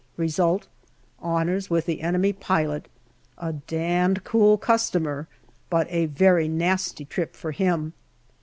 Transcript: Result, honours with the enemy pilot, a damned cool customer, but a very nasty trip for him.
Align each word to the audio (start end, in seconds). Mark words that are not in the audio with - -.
Result, 0.17 0.65
honours 1.21 1.69
with 1.69 1.85
the 1.85 2.01
enemy 2.01 2.33
pilot, 2.33 2.87
a 3.37 3.53
damned 3.53 4.23
cool 4.23 4.57
customer, 4.57 5.27
but 5.69 5.85
a 5.91 6.07
very 6.07 6.47
nasty 6.47 7.05
trip 7.05 7.35
for 7.35 7.51
him. 7.51 7.93